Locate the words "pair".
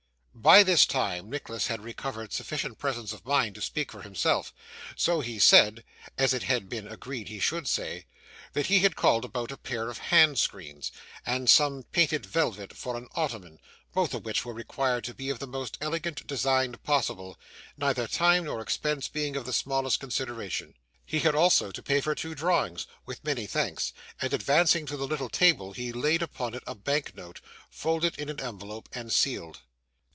9.57-9.87